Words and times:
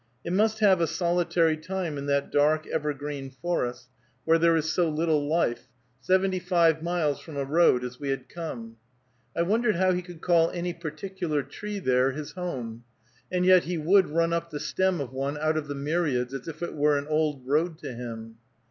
It 0.25 0.33
must 0.33 0.61
have 0.61 0.81
a 0.81 0.87
solitary 0.87 1.55
time 1.55 1.95
in 1.95 2.07
that 2.07 2.31
dark 2.31 2.65
evergreen 2.65 3.29
forest, 3.29 3.87
where 4.25 4.39
there 4.39 4.55
is 4.55 4.67
so 4.67 4.89
little 4.89 5.27
life, 5.29 5.67
seventy 5.99 6.39
five 6.39 6.81
miles 6.81 7.19
from 7.19 7.37
a 7.37 7.45
road 7.45 7.83
as 7.83 7.99
we 7.99 8.09
had 8.09 8.27
come. 8.27 8.77
I 9.37 9.43
wondered 9.43 9.75
how 9.75 9.91
he 9.91 10.01
could 10.01 10.21
call 10.21 10.49
any 10.49 10.73
particular 10.73 11.43
tree 11.43 11.77
there 11.77 12.13
his 12.13 12.31
home; 12.31 12.83
and 13.31 13.45
yet 13.45 13.65
he 13.65 13.77
would 13.77 14.09
run 14.09 14.33
up 14.33 14.49
the 14.49 14.59
stem 14.59 14.99
of 14.99 15.13
one 15.13 15.37
out 15.37 15.55
of 15.55 15.67
the 15.67 15.75
myriads, 15.75 16.33
as 16.33 16.47
if 16.47 16.63
it 16.63 16.73
were 16.73 16.97
an 16.97 17.05
old 17.05 17.45
road 17.45 17.77
to 17.83 17.93
him. 17.93 18.37